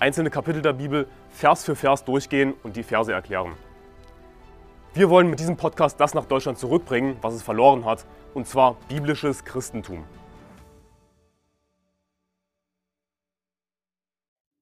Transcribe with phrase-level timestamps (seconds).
[0.00, 3.52] einzelne Kapitel der Bibel Vers für Vers durchgehen und die Verse erklären.
[4.94, 8.76] Wir wollen mit diesem Podcast das nach Deutschland zurückbringen, was es verloren hat, und zwar
[8.88, 10.04] biblisches Christentum.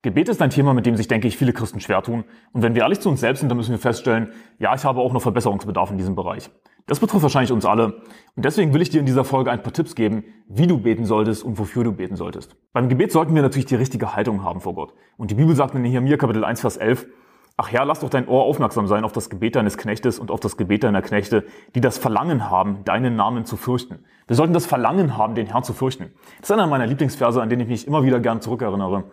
[0.02, 2.23] Gebet ist ein Thema, mit dem sich, denke ich, viele Christen schwer tun.
[2.52, 4.30] Und wenn wir ehrlich zu uns selbst sind, dann müssen wir feststellen,
[4.61, 6.51] ja, ich habe auch noch Verbesserungsbedarf in diesem Bereich.
[6.87, 8.02] Das betrifft wahrscheinlich uns alle.
[8.37, 11.05] Und deswegen will ich dir in dieser Folge ein paar Tipps geben, wie du beten
[11.05, 12.57] solltest und wofür du beten solltest.
[12.73, 14.95] Beim Gebet sollten wir natürlich die richtige Haltung haben vor Gott.
[15.16, 17.09] Und die Bibel sagt in Nehemiah Kapitel 1, Vers 11,
[17.57, 20.38] Ach Herr, lass doch dein Ohr aufmerksam sein auf das Gebet deines Knechtes und auf
[20.38, 24.04] das Gebet deiner Knechte, die das Verlangen haben, deinen Namen zu fürchten.
[24.29, 26.13] Wir sollten das Verlangen haben, den Herrn zu fürchten.
[26.41, 29.10] Das ist einer meiner Lieblingsverse, an den ich mich immer wieder gern zurückerinnere.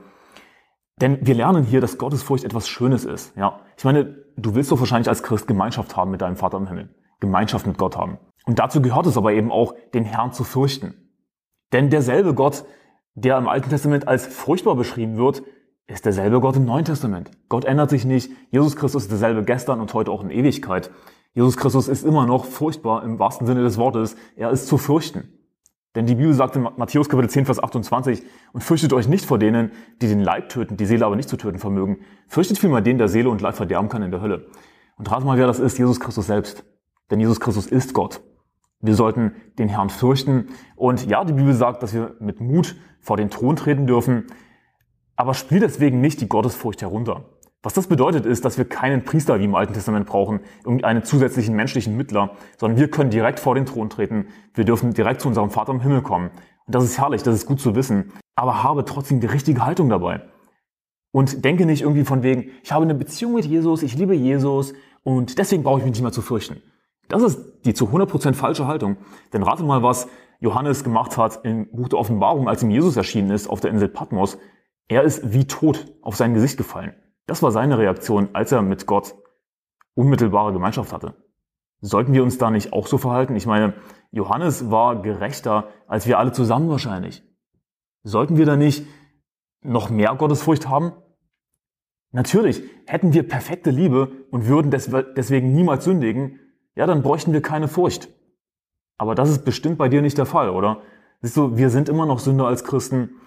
[1.01, 3.35] Denn wir lernen hier, dass Gottesfurcht etwas Schönes ist.
[3.35, 6.67] Ja, ich meine, du willst doch wahrscheinlich als Christ Gemeinschaft haben mit deinem Vater im
[6.67, 6.89] Himmel.
[7.19, 8.17] Gemeinschaft mit Gott haben.
[8.45, 10.93] Und dazu gehört es aber eben auch, den Herrn zu fürchten.
[11.73, 12.63] Denn derselbe Gott,
[13.15, 15.43] der im Alten Testament als furchtbar beschrieben wird,
[15.87, 17.31] ist derselbe Gott im Neuen Testament.
[17.49, 18.31] Gott ändert sich nicht.
[18.51, 20.91] Jesus Christus ist derselbe gestern und heute auch in Ewigkeit.
[21.33, 24.15] Jesus Christus ist immer noch furchtbar im wahrsten Sinne des Wortes.
[24.35, 25.44] Er ist zu fürchten.
[25.95, 29.39] Denn die Bibel sagt in Matthäus Kapitel 10, Vers 28, und fürchtet euch nicht vor
[29.39, 31.99] denen, die den Leib töten, die Seele aber nicht zu töten vermögen.
[32.27, 34.47] Fürchtet vielmehr den, der Seele und Leib verderben kann in der Hölle.
[34.97, 36.65] Und rat mal, wer das ist, Jesus Christus selbst.
[37.09, 38.21] Denn Jesus Christus ist Gott.
[38.81, 40.49] Wir sollten den Herrn fürchten.
[40.75, 44.25] Und ja, die Bibel sagt, dass wir mit Mut vor den Thron treten dürfen.
[45.15, 47.25] Aber spiel deswegen nicht die Gottesfurcht herunter.
[47.65, 51.55] Was das bedeutet, ist, dass wir keinen Priester wie im Alten Testament brauchen, irgendeinen zusätzlichen
[51.55, 54.27] menschlichen Mittler, sondern wir können direkt vor den Thron treten.
[54.53, 56.29] Wir dürfen direkt zu unserem Vater im Himmel kommen.
[56.67, 58.11] Und das ist herrlich, das ist gut zu wissen.
[58.35, 60.21] Aber habe trotzdem die richtige Haltung dabei.
[61.11, 64.75] Und denke nicht irgendwie von wegen, ich habe eine Beziehung mit Jesus, ich liebe Jesus
[65.01, 66.61] und deswegen brauche ich mich nicht mehr zu fürchten.
[67.07, 68.97] Das ist die zu 100% falsche Haltung.
[69.33, 70.07] Denn rate mal, was
[70.39, 73.87] Johannes gemacht hat im Buch der Offenbarung, als ihm Jesus erschienen ist auf der Insel
[73.87, 74.37] Patmos.
[74.87, 76.93] Er ist wie tot auf sein Gesicht gefallen.
[77.25, 79.15] Das war seine Reaktion, als er mit Gott
[79.95, 81.15] unmittelbare Gemeinschaft hatte.
[81.81, 83.35] Sollten wir uns da nicht auch so verhalten?
[83.35, 83.75] Ich meine,
[84.11, 87.23] Johannes war gerechter als wir alle zusammen wahrscheinlich.
[88.03, 88.85] Sollten wir da nicht
[89.61, 90.93] noch mehr Gottesfurcht haben?
[92.11, 96.39] Natürlich, hätten wir perfekte Liebe und würden deswegen niemals sündigen,
[96.75, 98.09] ja, dann bräuchten wir keine Furcht.
[98.97, 100.81] Aber das ist bestimmt bei dir nicht der Fall, oder?
[101.21, 103.21] Siehst du, wir sind immer noch Sünder als Christen.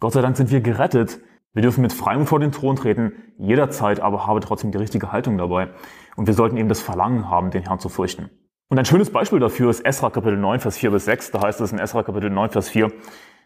[0.00, 1.20] Gott sei Dank sind wir gerettet
[1.56, 5.38] wir dürfen mit freiem vor den Thron treten, jederzeit aber habe trotzdem die richtige Haltung
[5.38, 5.70] dabei.
[6.14, 8.28] Und wir sollten eben das Verlangen haben, den Herrn zu fürchten.
[8.68, 11.30] Und ein schönes Beispiel dafür ist Esra Kapitel 9, Vers 4 bis 6.
[11.30, 12.92] Da heißt es in Esra Kapitel 9, Vers 4,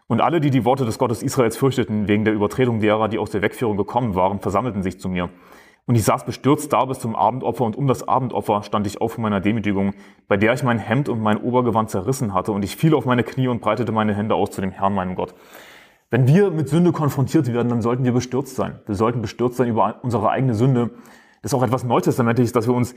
[0.08, 3.30] und alle, die die Worte des Gottes Israels fürchteten, wegen der Übertretung derer, die aus
[3.30, 5.30] der Wegführung gekommen waren, versammelten sich zu mir.
[5.86, 9.12] Und ich saß bestürzt da bis zum Abendopfer, und um das Abendopfer stand ich auf
[9.12, 9.94] von meiner Demütigung,
[10.26, 13.22] bei der ich mein Hemd und mein Obergewand zerrissen hatte, und ich fiel auf meine
[13.22, 15.32] Knie und breitete meine Hände aus zu dem Herrn, meinem Gott.
[16.10, 18.80] Wenn wir mit Sünde konfrontiert werden, dann sollten wir bestürzt sein.
[18.86, 20.90] Wir sollten bestürzt sein über unsere eigene Sünde.
[21.40, 22.96] Das ist auch etwas Neutestamentliches, dass wir uns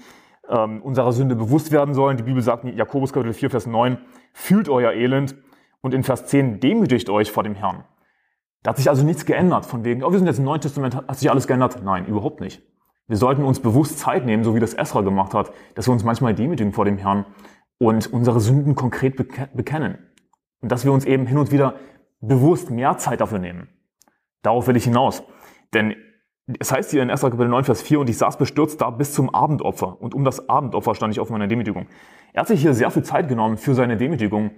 [0.49, 2.17] ähm, unserer Sünde bewusst werden sollen.
[2.17, 3.99] Die Bibel sagt in Jakobus Kapitel 4, Vers 9,
[4.33, 5.35] fühlt euer Elend
[5.81, 7.83] und in Vers 10 demütigt euch vor dem Herrn.
[8.63, 10.95] Da hat sich also nichts geändert von wegen, oh, wir sind jetzt im Neuen Testament,
[10.95, 11.81] hat sich alles geändert?
[11.83, 12.63] Nein, überhaupt nicht.
[13.07, 16.03] Wir sollten uns bewusst Zeit nehmen, so wie das Esra gemacht hat, dass wir uns
[16.03, 17.25] manchmal demütigen vor dem Herrn
[17.77, 19.97] und unsere Sünden konkret bekennen.
[20.61, 21.75] Und dass wir uns eben hin und wieder
[22.27, 23.69] bewusst mehr Zeit dafür nehmen.
[24.41, 25.23] Darauf will ich hinaus.
[25.73, 25.95] Denn
[26.59, 27.21] es heißt hier in 1.
[27.21, 30.01] Kapitel 9, Vers 4, und ich saß bestürzt da bis zum Abendopfer.
[30.01, 31.87] Und um das Abendopfer stand ich auf meiner Demütigung.
[32.33, 34.51] Er hat sich hier sehr viel Zeit genommen für seine Demütigung.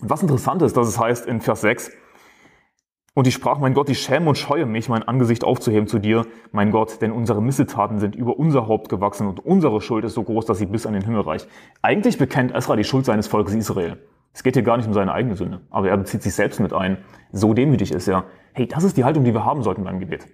[0.00, 1.90] Und was interessant ist, dass es heißt in Vers 6,
[3.14, 6.24] und ich sprach, mein Gott, ich schäme und scheue mich, mein Angesicht aufzuheben zu dir,
[6.50, 10.22] mein Gott, denn unsere Missetaten sind über unser Haupt gewachsen und unsere Schuld ist so
[10.22, 11.46] groß, dass sie bis an den Himmel reicht.
[11.82, 13.98] Eigentlich bekennt Esra die Schuld seines Volkes Israel.
[14.32, 16.72] Es geht hier gar nicht um seine eigene Sünde, aber er bezieht sich selbst mit
[16.72, 16.98] ein.
[17.32, 18.24] So demütig ist er.
[18.54, 20.26] Hey, das ist die Haltung, die wir haben sollten beim Gebet.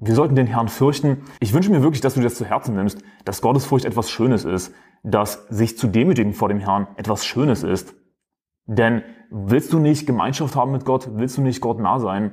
[0.00, 1.22] Wir sollten den Herrn fürchten.
[1.40, 4.44] Ich wünsche mir wirklich, dass du dir das zu Herzen nimmst, dass Gottesfurcht etwas Schönes
[4.44, 7.94] ist, dass sich zu demütigen vor dem Herrn etwas Schönes ist.
[8.66, 12.32] Denn willst du nicht Gemeinschaft haben mit Gott, willst du nicht Gott nah sein?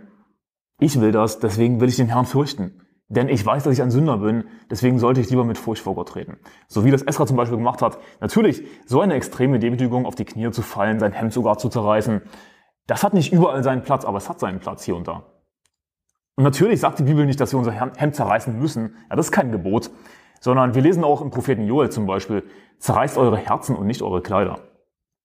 [0.79, 2.81] Ich will das, deswegen will ich den Herrn fürchten.
[3.09, 5.95] Denn ich weiß, dass ich ein Sünder bin, deswegen sollte ich lieber mit Furcht vor
[5.95, 6.37] Gott treten.
[6.67, 7.97] So wie das Esra zum Beispiel gemacht hat.
[8.21, 12.21] Natürlich, so eine extreme Demütigung auf die Knie zu fallen, sein Hemd sogar zu zerreißen,
[12.85, 15.23] das hat nicht überall seinen Platz, aber es hat seinen Platz hier und da.
[16.35, 18.95] Und natürlich sagt die Bibel nicht, dass wir unser Hemd zerreißen müssen.
[19.09, 19.89] Ja, das ist kein Gebot.
[20.39, 22.43] Sondern wir lesen auch im Propheten Joel zum Beispiel,
[22.77, 24.59] zerreißt eure Herzen und nicht eure Kleider.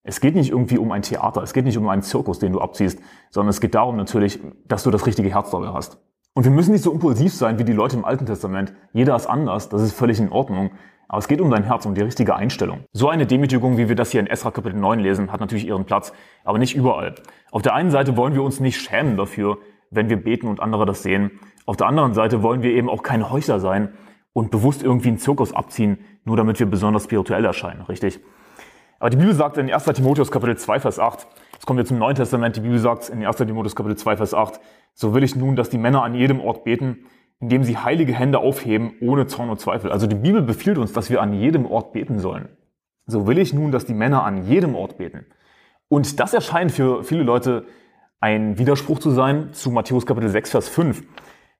[0.02, 2.60] Es geht nicht irgendwie um ein Theater, es geht nicht um einen Zirkus, den du
[2.60, 2.98] abziehst,
[3.30, 5.98] sondern es geht darum natürlich, dass du das richtige Herz dabei hast.
[6.36, 8.72] Und wir müssen nicht so impulsiv sein wie die Leute im Alten Testament.
[8.92, 10.72] Jeder ist anders, das ist völlig in Ordnung.
[11.06, 12.80] Aber es geht um dein Herz, um die richtige Einstellung.
[12.92, 15.84] So eine Demütigung, wie wir das hier in Esra Kapitel 9 lesen, hat natürlich ihren
[15.84, 17.14] Platz, aber nicht überall.
[17.52, 19.58] Auf der einen Seite wollen wir uns nicht schämen dafür,
[19.90, 21.30] wenn wir beten und andere das sehen.
[21.66, 23.90] Auf der anderen Seite wollen wir eben auch keine Heuchler sein
[24.32, 28.18] und bewusst irgendwie einen Zirkus abziehen, nur damit wir besonders spirituell erscheinen, richtig?
[28.98, 29.84] Aber die Bibel sagt in 1.
[29.84, 31.28] Timotheus Kapitel 2, Vers 8,
[31.64, 33.36] jetzt kommen wir zum Neuen Testament, die Bibel sagt in 1.
[33.38, 34.60] Timotheus Kapitel 2, Vers 8,
[34.92, 37.06] so will ich nun, dass die Männer an jedem Ort beten,
[37.40, 39.90] indem sie heilige Hände aufheben, ohne Zorn und Zweifel.
[39.90, 42.50] Also die Bibel befiehlt uns, dass wir an jedem Ort beten sollen.
[43.06, 45.24] So will ich nun, dass die Männer an jedem Ort beten.
[45.88, 47.64] Und das erscheint für viele Leute
[48.20, 51.02] ein Widerspruch zu sein zu Matthäus Kapitel 6, Vers 5,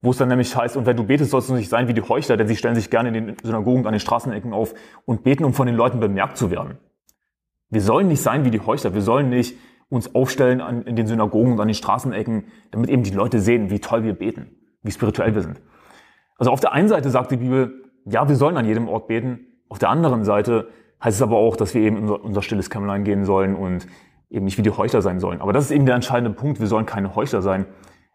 [0.03, 2.03] wo es dann nämlich heißt, und wenn du betest, sollst du nicht sein wie die
[2.03, 4.75] Heuchler, denn sie stellen sich gerne in den Synagogen an den Straßenecken auf
[5.07, 6.77] und beten, um von den Leuten bemerkt zu werden.
[7.71, 8.93] Wir sollen nicht sein wie die Heuchler.
[8.93, 9.57] Wir sollen nicht
[9.95, 13.71] uns aufstellen an, in den Synagogen und an den Straßenecken, damit eben die Leute sehen,
[13.71, 14.51] wie toll wir beten,
[14.83, 15.61] wie spirituell wir sind.
[16.39, 19.47] Also auf der einen Seite sagt die Bibel, ja, wir sollen an jedem Ort beten.
[19.69, 20.69] Auf der anderen Seite
[21.03, 23.87] heißt es aber auch, dass wir eben in unser, stilles Kämmerlein gehen sollen und
[24.31, 25.41] eben nicht wie die Heuchler sein sollen.
[25.41, 26.61] Aber das ist eben der entscheidende Punkt.
[26.61, 27.67] Wir sollen keine Heuchler sein.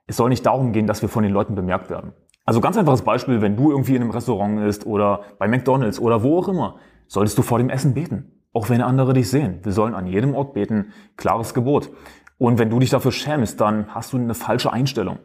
[0.05, 2.13] Es soll nicht darum gehen, dass wir von den Leuten bemerkt werden.
[2.45, 6.23] Also ganz einfaches Beispiel, wenn du irgendwie in einem Restaurant bist oder bei McDonald's oder
[6.23, 6.77] wo auch immer,
[7.07, 8.38] solltest du vor dem Essen beten.
[8.53, 9.59] Auch wenn andere dich sehen.
[9.63, 10.93] Wir sollen an jedem Ort beten.
[11.17, 11.91] Klares Gebot.
[12.37, 15.19] Und wenn du dich dafür schämst, dann hast du eine falsche Einstellung.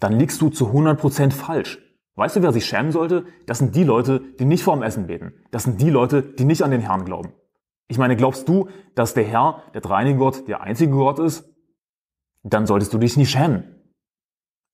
[0.00, 1.78] Dann liegst du zu 100% falsch.
[2.16, 3.24] Weißt du, wer sich schämen sollte?
[3.46, 5.32] Das sind die Leute, die nicht vorm Essen beten.
[5.50, 7.32] Das sind die Leute, die nicht an den Herrn glauben.
[7.88, 11.48] Ich meine, glaubst du, dass der Herr, der dreieinige Gott, der einzige Gott ist?
[12.42, 13.64] Dann solltest du dich nicht schämen.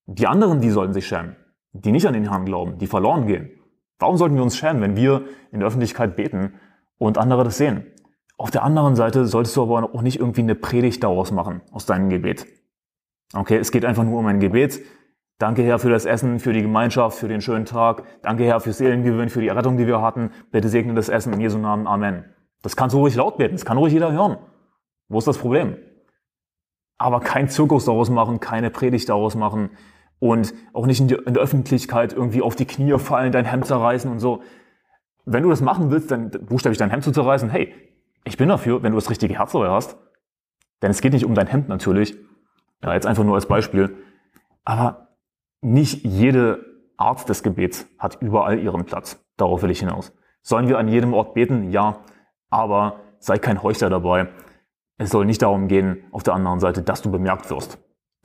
[0.06, 1.36] Die anderen, die sollten sich schämen,
[1.72, 3.50] die nicht an den Herrn glauben, die verloren gehen.
[3.98, 6.54] Warum sollten wir uns schämen, wenn wir in der Öffentlichkeit beten
[6.98, 7.86] und andere das sehen?
[8.36, 11.86] Auf der anderen Seite solltest du aber auch nicht irgendwie eine Predigt daraus machen aus
[11.86, 12.46] deinem Gebet.
[13.34, 14.80] Okay, es geht einfach nur um ein Gebet.
[15.38, 18.04] Danke Herr für das Essen, für die Gemeinschaft, für den schönen Tag.
[18.22, 20.30] Danke Herr für Seelengewinn, für die Errettung, die wir hatten.
[20.50, 21.86] Bitte segne das Essen in Jesu Namen.
[21.86, 22.24] Amen.
[22.62, 24.38] Das kannst du ruhig laut beten, das kann ruhig jeder hören.
[25.08, 25.76] Wo ist das Problem?
[26.96, 29.70] Aber kein Zirkus daraus machen, keine Predigt daraus machen
[30.18, 34.18] und auch nicht in der Öffentlichkeit irgendwie auf die Knie fallen, dein Hemd zerreißen und
[34.18, 34.42] so.
[35.30, 37.74] Wenn du das machen willst, dann buchstäblich dein Hemd zu zerreißen, hey,
[38.24, 39.96] ich bin dafür, wenn du das richtige Herz dabei hast.
[40.82, 42.16] Denn es geht nicht um dein Hemd natürlich.
[42.82, 43.96] Ja, jetzt einfach nur als Beispiel.
[44.64, 45.08] Aber
[45.60, 46.64] nicht jede
[46.96, 49.24] Art des Gebets hat überall ihren Platz.
[49.36, 50.12] Darauf will ich hinaus.
[50.42, 51.70] Sollen wir an jedem Ort beten?
[51.70, 52.04] Ja.
[52.50, 54.28] Aber sei kein Heuchler dabei.
[54.96, 57.78] Es soll nicht darum gehen, auf der anderen Seite, dass du bemerkt wirst.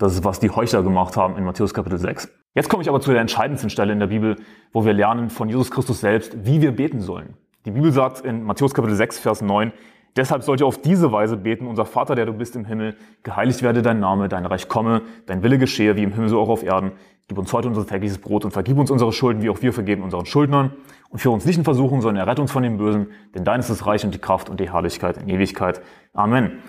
[0.03, 2.27] Das ist, was die Heuchler gemacht haben in Matthäus Kapitel 6.
[2.55, 4.35] Jetzt komme ich aber zu der entscheidendsten Stelle in der Bibel,
[4.73, 7.35] wo wir lernen von Jesus Christus selbst, wie wir beten sollen.
[7.65, 9.71] Die Bibel sagt in Matthäus Kapitel 6, Vers 9,
[10.17, 13.63] Deshalb sollt ihr auf diese Weise beten, unser Vater, der du bist im Himmel, geheiligt
[13.63, 16.63] werde dein Name, dein Reich komme, dein Wille geschehe, wie im Himmel so auch auf
[16.63, 16.91] Erden.
[17.29, 20.03] Gib uns heute unser tägliches Brot und vergib uns unsere Schulden, wie auch wir vergeben
[20.03, 20.73] unseren Schuldnern.
[21.11, 23.69] Und führe uns nicht in Versuchung, sondern errette uns von dem Bösen, denn dein ist
[23.69, 25.79] das Reich und die Kraft und die Herrlichkeit in Ewigkeit.
[26.11, 26.59] Amen.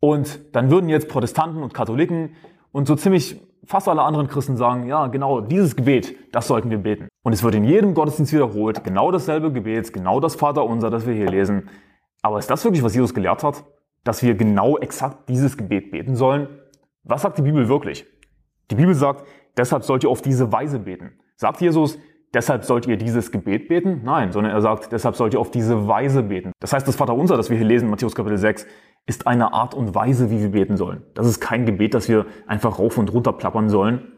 [0.00, 2.30] Und dann würden jetzt Protestanten und Katholiken
[2.72, 6.78] und so ziemlich fast alle anderen Christen sagen, ja, genau dieses Gebet, das sollten wir
[6.78, 7.08] beten.
[7.22, 11.14] Und es wird in jedem Gottesdienst wiederholt, genau dasselbe Gebet, genau das Vaterunser, das wir
[11.14, 11.68] hier lesen.
[12.22, 13.64] Aber ist das wirklich, was Jesus gelehrt hat?
[14.04, 16.48] Dass wir genau exakt dieses Gebet beten sollen?
[17.04, 18.06] Was sagt die Bibel wirklich?
[18.70, 21.18] Die Bibel sagt, deshalb sollt ihr auf diese Weise beten.
[21.36, 21.98] Sagt Jesus,
[22.34, 24.02] deshalb sollt ihr dieses Gebet beten?
[24.04, 26.52] Nein, sondern er sagt, deshalb sollt ihr auf diese Weise beten.
[26.60, 28.66] Das heißt, das Vaterunser, das wir hier lesen, Matthäus Kapitel 6,
[29.06, 31.02] ist eine Art und Weise, wie wir beten sollen.
[31.14, 34.12] Das ist kein Gebet, das wir einfach rauf und runter plappern sollen,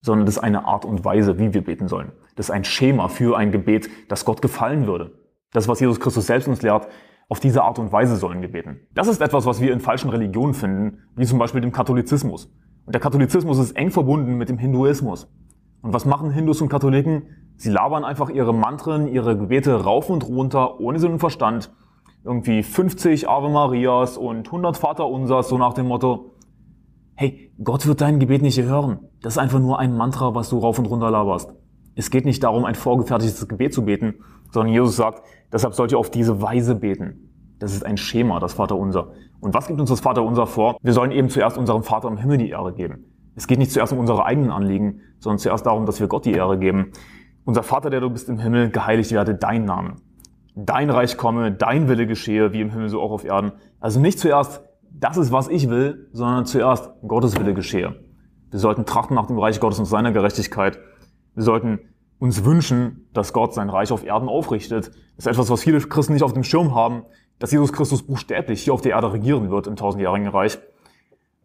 [0.00, 2.12] sondern das ist eine Art und Weise, wie wir beten sollen.
[2.36, 5.12] Das ist ein Schema für ein Gebet, das Gott gefallen würde.
[5.52, 6.88] Das, was Jesus Christus selbst uns lehrt,
[7.28, 8.80] auf diese Art und Weise sollen wir beten.
[8.94, 12.52] Das ist etwas, was wir in falschen Religionen finden, wie zum Beispiel dem Katholizismus.
[12.84, 15.30] Und der Katholizismus ist eng verbunden mit dem Hinduismus.
[15.82, 17.41] Und was machen Hindus und Katholiken?
[17.56, 21.70] Sie labern einfach ihre Mantren, ihre Gebete rauf und runter, ohne Sinn und Verstand
[22.24, 26.34] irgendwie 50 Ave Marias und 100 Vater Unsers, so nach dem Motto,
[27.14, 29.00] hey, Gott wird dein Gebet nicht hören.
[29.20, 31.52] Das ist einfach nur ein Mantra, was du rauf und runter laberst.
[31.94, 34.14] Es geht nicht darum, ein vorgefertigtes Gebet zu beten,
[34.50, 37.28] sondern Jesus sagt, deshalb sollt ihr auf diese Weise beten.
[37.58, 39.12] Das ist ein Schema, das Vater Unser.
[39.40, 40.78] Und was gibt uns das Vater Unser vor?
[40.82, 43.04] Wir sollen eben zuerst unserem Vater im Himmel die Ehre geben.
[43.34, 46.32] Es geht nicht zuerst um unsere eigenen Anliegen, sondern zuerst darum, dass wir Gott die
[46.32, 46.92] Ehre geben.
[47.44, 49.96] Unser Vater, der du bist im Himmel, geheiligt werde dein Name
[50.54, 53.52] dein Reich komme, dein Wille geschehe, wie im Himmel so auch auf Erden.
[53.80, 57.96] Also nicht zuerst, das ist, was ich will, sondern zuerst Gottes Wille geschehe.
[58.50, 60.78] Wir sollten trachten nach dem Reich Gottes und seiner Gerechtigkeit.
[61.34, 61.80] Wir sollten
[62.18, 64.88] uns wünschen, dass Gott sein Reich auf Erden aufrichtet.
[65.16, 67.04] Das ist etwas, was viele Christen nicht auf dem Schirm haben,
[67.38, 70.58] dass Jesus Christus buchstäblich hier auf der Erde regieren wird im tausendjährigen Reich.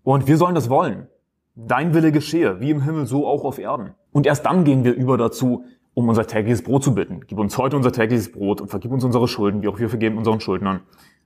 [0.03, 1.07] Und wir sollen das wollen.
[1.55, 3.95] Dein Wille geschehe, wie im Himmel, so auch auf Erden.
[4.11, 5.63] Und erst dann gehen wir über dazu,
[5.97, 7.21] um unser tägliches Brot zu bitten.
[7.25, 10.19] Gib uns heute unser tägliches Brot und vergib uns unsere Schulden, wie auch wir vergeben
[10.19, 10.81] unseren Schuldnern.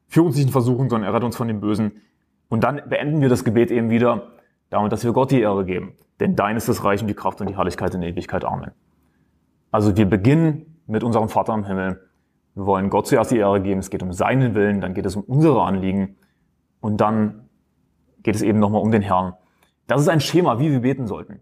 [0.08, 2.00] Führ uns nicht in Versuchung, sondern errette uns von dem Bösen.
[2.48, 4.32] Und dann beenden wir das Gebet eben wieder
[4.70, 5.92] damit, dass wir Gott die Ehre geben.
[6.22, 8.46] Denn dein ist das Reich und die Kraft und die Herrlichkeit in Ewigkeit.
[8.46, 8.72] Amen.
[9.72, 12.08] Also wir beginnen mit unserem Vater im Himmel.
[12.56, 13.82] Wir wollen Gott zuerst die Ehre geben.
[13.82, 16.16] Es geht um seinen Willen, dann geht es um unsere Anliegen.
[16.80, 17.50] Und dann
[18.24, 19.34] geht es eben nochmal um den Herrn.
[19.88, 21.42] Das ist ein Schema, wie wir beten sollten.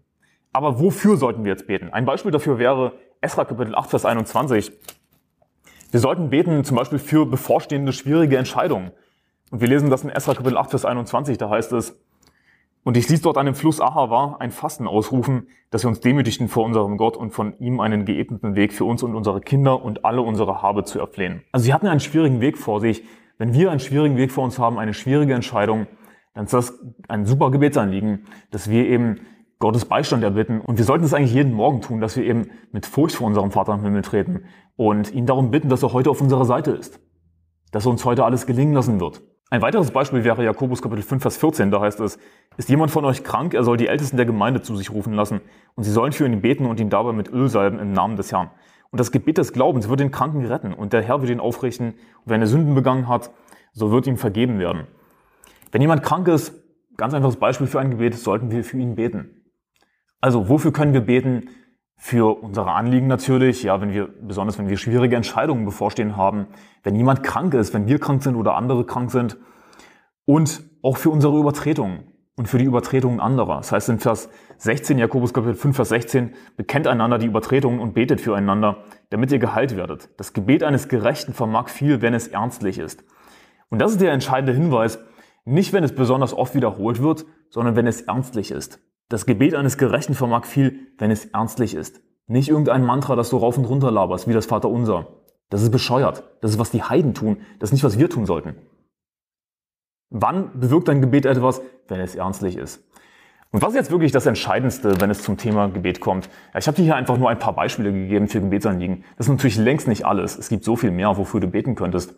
[0.52, 1.90] Aber wofür sollten wir jetzt beten?
[1.90, 4.72] Ein Beispiel dafür wäre Esra Kapitel 8, Vers 21.
[5.90, 8.92] Wir sollten beten zum Beispiel für bevorstehende schwierige Entscheidungen.
[9.50, 12.00] Und wir lesen das in Esra Kapitel 8, Vers 21, da heißt es,
[12.82, 16.48] und ich ließ dort an dem Fluss Ahava ein Fasten ausrufen, dass wir uns demütigten
[16.48, 20.06] vor unserem Gott und von ihm einen geebneten Weg für uns und unsere Kinder und
[20.06, 21.42] alle unsere Habe zu erflehen.
[21.52, 23.04] Also sie hatten einen schwierigen Weg vor sich.
[23.36, 25.88] Wenn wir einen schwierigen Weg vor uns haben, eine schwierige Entscheidung,
[26.32, 29.20] dann ist das ein super Gebetsanliegen, dass wir eben
[29.60, 30.60] Gottes Beistand erbitten.
[30.60, 33.50] Und wir sollten es eigentlich jeden Morgen tun, dass wir eben mit Furcht vor unserem
[33.52, 34.44] Vater im Himmel treten
[34.76, 36.98] und ihn darum bitten, dass er heute auf unserer Seite ist.
[37.70, 39.22] Dass er uns heute alles gelingen lassen wird.
[39.50, 41.70] Ein weiteres Beispiel wäre Jakobus Kapitel 5, Vers 14.
[41.70, 42.18] Da heißt es,
[42.56, 45.40] ist jemand von euch krank, er soll die Ältesten der Gemeinde zu sich rufen lassen
[45.74, 48.32] und sie sollen für ihn beten und ihn dabei mit Öl salben im Namen des
[48.32, 48.50] Herrn.
[48.90, 51.88] Und das Gebet des Glaubens wird den Kranken retten und der Herr wird ihn aufrichten.
[51.88, 53.30] Und wenn er Sünden begangen hat,
[53.72, 54.86] so wird ihm vergeben werden.
[55.70, 56.54] Wenn jemand krank ist,
[56.96, 59.39] ganz einfaches Beispiel für ein Gebet, sollten wir für ihn beten.
[60.20, 61.48] Also wofür können wir beten?
[61.96, 66.46] Für unsere Anliegen natürlich, ja, wenn wir, besonders wenn wir schwierige Entscheidungen bevorstehen haben,
[66.82, 69.36] wenn jemand krank ist, wenn wir krank sind oder andere krank sind
[70.24, 72.04] und auch für unsere Übertretungen
[72.36, 73.58] und für die Übertretungen anderer.
[73.58, 77.92] Das heißt in Vers 16, Jakobus Kapitel 5, Vers 16, bekennt einander die Übertretungen und
[77.92, 80.08] betet füreinander, damit ihr geheilt werdet.
[80.16, 83.04] Das Gebet eines Gerechten vermag viel, wenn es ernstlich ist.
[83.68, 84.98] Und das ist der entscheidende Hinweis,
[85.44, 88.80] nicht wenn es besonders oft wiederholt wird, sondern wenn es ernstlich ist.
[89.10, 92.00] Das Gebet eines Gerechten vermag viel, wenn es ernstlich ist.
[92.28, 95.08] Nicht irgendein Mantra, das du rauf und runter laberst, wie das Vaterunser.
[95.50, 96.22] Das ist bescheuert.
[96.40, 97.38] Das ist, was die Heiden tun.
[97.58, 98.54] Das ist nicht, was wir tun sollten.
[100.10, 101.60] Wann bewirkt dein Gebet etwas?
[101.88, 102.84] Wenn es ernstlich ist.
[103.50, 106.30] Und was ist jetzt wirklich das Entscheidendste, wenn es zum Thema Gebet kommt?
[106.52, 109.02] Ja, ich habe dir hier einfach nur ein paar Beispiele gegeben für Gebetsanliegen.
[109.16, 110.38] Das ist natürlich längst nicht alles.
[110.38, 112.14] Es gibt so viel mehr, wofür du beten könntest.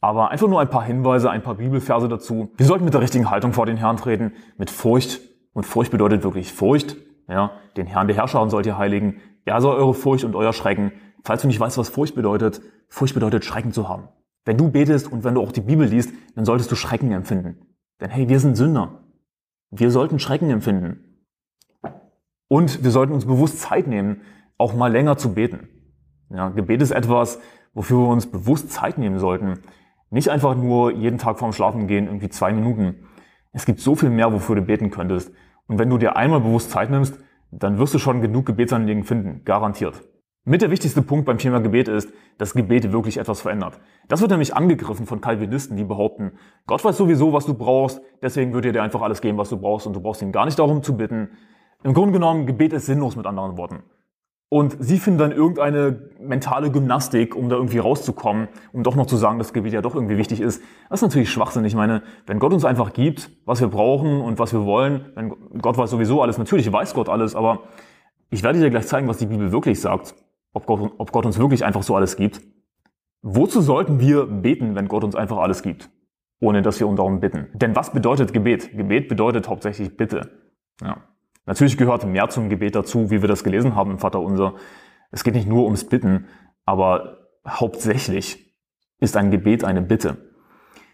[0.00, 2.52] Aber einfach nur ein paar Hinweise, ein paar Bibelverse dazu.
[2.56, 6.22] Wir sollten mit der richtigen Haltung vor den Herrn treten, mit Furcht und Furcht bedeutet
[6.24, 6.96] wirklich Furcht.
[7.28, 9.20] Ja, den Herrn der Herrscher sollt ihr heiligen.
[9.44, 10.92] Er soll eure Furcht und euer Schrecken.
[11.24, 14.08] Falls du nicht weißt, was Furcht bedeutet, Furcht bedeutet Schrecken zu haben.
[14.44, 17.58] Wenn du betest und wenn du auch die Bibel liest, dann solltest du Schrecken empfinden.
[18.00, 19.04] Denn hey, wir sind Sünder.
[19.70, 21.12] Wir sollten Schrecken empfinden.
[22.48, 24.22] Und wir sollten uns bewusst Zeit nehmen,
[24.58, 25.68] auch mal länger zu beten.
[26.28, 27.40] Ja, Gebet ist etwas,
[27.72, 29.60] wofür wir uns bewusst Zeit nehmen sollten.
[30.10, 33.06] Nicht einfach nur jeden Tag vorm Schlafen gehen, irgendwie zwei Minuten,
[33.52, 35.32] es gibt so viel mehr, wofür du beten könntest.
[35.66, 37.18] Und wenn du dir einmal bewusst Zeit nimmst,
[37.50, 40.02] dann wirst du schon genug Gebetsanliegen finden, garantiert.
[40.44, 43.78] Mit der wichtigste Punkt beim Thema Gebet ist, dass Gebet wirklich etwas verändert.
[44.08, 46.32] Das wird nämlich angegriffen von Calvinisten, die behaupten,
[46.66, 49.56] Gott weiß sowieso, was du brauchst, deswegen wird er dir einfach alles geben, was du
[49.56, 51.28] brauchst und du brauchst ihn gar nicht darum zu bitten.
[51.84, 53.84] Im Grunde genommen, Gebet ist sinnlos mit anderen Worten.
[54.52, 59.16] Und sie finden dann irgendeine mentale Gymnastik, um da irgendwie rauszukommen, um doch noch zu
[59.16, 60.62] sagen, dass Gebet ja doch irgendwie wichtig ist.
[60.90, 61.64] Das ist natürlich Schwachsinn.
[61.64, 65.30] Ich meine, wenn Gott uns einfach gibt, was wir brauchen und was wir wollen, wenn
[65.62, 67.60] Gott weiß sowieso alles, natürlich weiß Gott alles, aber
[68.28, 70.14] ich werde dir gleich zeigen, was die Bibel wirklich sagt,
[70.52, 72.42] ob Gott, ob Gott uns wirklich einfach so alles gibt.
[73.22, 75.88] Wozu sollten wir beten, wenn Gott uns einfach alles gibt,
[76.42, 77.46] ohne dass wir uns darum bitten?
[77.54, 78.76] Denn was bedeutet Gebet?
[78.76, 80.28] Gebet bedeutet hauptsächlich Bitte.
[80.82, 80.98] Ja.
[81.44, 84.54] Natürlich gehört mehr zum Gebet dazu, wie wir das gelesen haben Vater Unser.
[85.10, 86.26] Es geht nicht nur ums Bitten,
[86.64, 88.54] aber hauptsächlich
[89.00, 90.32] ist ein Gebet eine Bitte.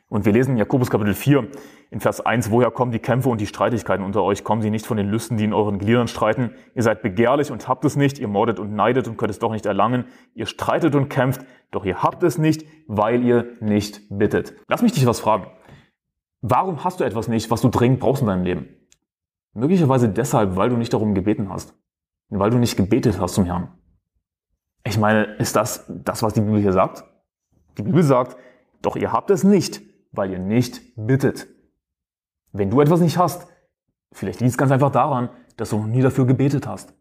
[0.08, 1.48] Und wir lesen in Jakobus Kapitel 4
[1.90, 4.42] in Vers 1, woher kommen die Kämpfe und die Streitigkeiten unter euch?
[4.42, 6.52] Kommen sie nicht von den Lüsten, die in euren Gliedern streiten?
[6.74, 9.52] Ihr seid begehrlich und habt es nicht, ihr mordet und neidet und könnt es doch
[9.52, 10.06] nicht erlangen.
[10.34, 14.54] Ihr streitet und kämpft, doch ihr habt es nicht, weil ihr nicht bittet.
[14.66, 15.46] Lass mich dich was fragen.
[16.40, 18.68] Warum hast du etwas nicht, was du dringend brauchst in deinem Leben?
[19.58, 21.74] Möglicherweise deshalb, weil du nicht darum gebeten hast.
[22.28, 23.72] Weil du nicht gebetet hast zum Herrn.
[24.84, 27.04] Ich meine, ist das das, was die Bibel hier sagt?
[27.76, 28.36] Die Bibel sagt,
[28.82, 31.48] doch ihr habt es nicht, weil ihr nicht bittet.
[32.52, 33.48] Wenn du etwas nicht hast,
[34.12, 36.94] vielleicht liegt es ganz einfach daran, dass du noch nie dafür gebetet hast.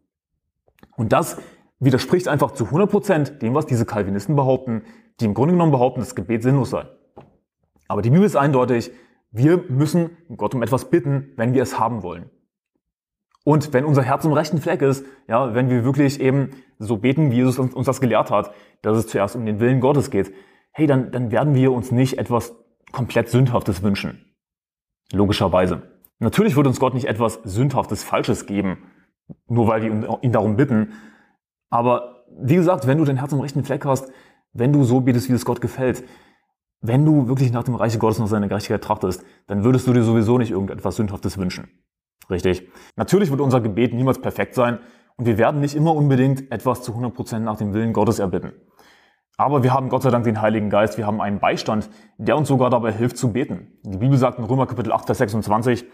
[0.96, 1.40] Und das
[1.78, 4.82] widerspricht einfach zu 100% dem, was diese Calvinisten behaupten,
[5.20, 6.88] die im Grunde genommen behaupten, dass Gebet sinnlos sei.
[7.86, 8.90] Aber die Bibel ist eindeutig,
[9.30, 12.30] wir müssen Gott um etwas bitten, wenn wir es haben wollen.
[13.48, 17.30] Und wenn unser Herz im rechten Fleck ist, ja, wenn wir wirklich eben so beten,
[17.30, 18.52] wie Jesus uns das gelehrt hat,
[18.82, 20.34] dass es zuerst um den Willen Gottes geht,
[20.72, 22.54] hey, dann, dann werden wir uns nicht etwas
[22.92, 24.36] komplett Sündhaftes wünschen.
[25.12, 25.80] Logischerweise.
[26.18, 28.82] Natürlich wird uns Gott nicht etwas Sündhaftes, Falsches geben,
[29.46, 30.92] nur weil wir ihn darum bitten.
[31.70, 34.12] Aber wie gesagt, wenn du dein Herz im rechten Fleck hast,
[34.52, 36.04] wenn du so betest, wie es Gott gefällt,
[36.82, 40.02] wenn du wirklich nach dem Reiche Gottes und seiner Gerechtigkeit trachtest, dann würdest du dir
[40.02, 41.70] sowieso nicht irgendetwas Sündhaftes wünschen.
[42.30, 42.68] Richtig.
[42.96, 44.78] Natürlich wird unser Gebet niemals perfekt sein
[45.16, 48.52] und wir werden nicht immer unbedingt etwas zu 100% nach dem Willen Gottes erbitten.
[49.36, 52.48] Aber wir haben Gott sei Dank den Heiligen Geist, wir haben einen Beistand, der uns
[52.48, 53.78] sogar dabei hilft zu beten.
[53.84, 55.84] Die Bibel sagt in Römer Kapitel 8, Vers 26,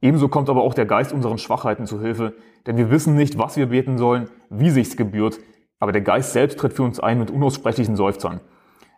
[0.00, 2.34] ebenso kommt aber auch der Geist unseren Schwachheiten zu Hilfe,
[2.66, 5.38] denn wir wissen nicht, was wir beten sollen, wie sich's gebührt,
[5.78, 8.40] aber der Geist selbst tritt für uns ein mit unaussprechlichen Seufzern.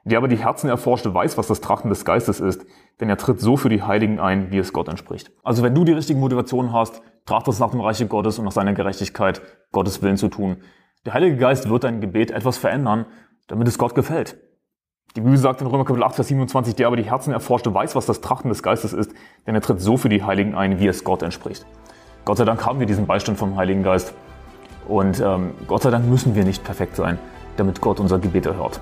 [0.04, 2.66] Der aber die Herzen erforschte, weiß, was das Trachten des Geistes ist,
[3.00, 5.30] denn er tritt so für die Heiligen ein, wie es Gott entspricht.
[5.44, 8.72] Also wenn du die richtigen Motivationen hast, trachtest nach dem Reiche Gottes und nach seiner
[8.72, 10.58] Gerechtigkeit, Gottes Willen zu tun.
[11.06, 13.06] Der Heilige Geist wird dein Gebet etwas verändern,
[13.46, 14.38] damit es Gott gefällt.
[15.14, 17.94] Die Bibel sagt in Römer Kapitel 8, Vers 27, der aber die Herzen erforschte, weiß,
[17.94, 19.12] was das Trachten des Geistes ist,
[19.46, 21.66] denn er tritt so für die Heiligen ein, wie es Gott entspricht.
[22.24, 24.14] Gott sei Dank haben wir diesen Beistand vom Heiligen Geist.
[24.88, 27.18] Und ähm, Gott sei Dank müssen wir nicht perfekt sein,
[27.56, 28.80] damit Gott unser Gebet erhört.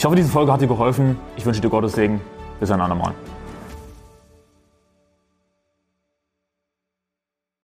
[0.00, 1.18] Ich hoffe, diese Folge hat dir geholfen.
[1.36, 2.22] Ich wünsche dir Gottes Segen.
[2.58, 3.12] Bis ein andermal.